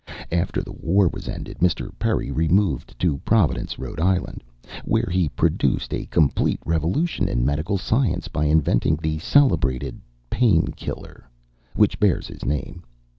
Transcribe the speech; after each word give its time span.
After 0.31 0.63
the 0.63 0.71
war 0.73 1.07
was 1.09 1.29
ended, 1.29 1.59
Mr. 1.59 1.91
Perry 1.99 2.31
removed 2.31 2.97
to 2.97 3.19
Providence, 3.19 3.77
Rhode 3.77 3.99
Island, 3.99 4.43
where 4.83 5.07
he 5.11 5.29
produced 5.29 5.93
a 5.93 6.07
complete 6.07 6.59
revolution 6.65 7.27
in 7.29 7.45
medical 7.45 7.77
science 7.77 8.27
by 8.27 8.45
inventing 8.45 8.95
the 8.95 9.19
celebrated 9.19 10.01
"Pain 10.27 10.69
Killer" 10.75 11.29
which 11.75 11.99
bears 11.99 12.25
his 12.25 12.43
name. 12.43 12.81